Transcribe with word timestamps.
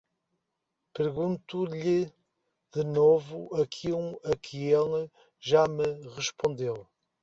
pergunto-lhe 0.95 2.11
de 2.73 2.83
novo 2.83 3.55
aquilo 3.61 4.19
a 4.25 4.35
que 4.35 4.63
ele 4.69 5.11
já 5.39 5.67
me 5.67 5.85
respondeu 6.15 6.87